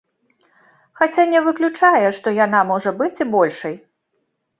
[1.01, 3.77] Хаця не выключае, што яна можа быць і большай.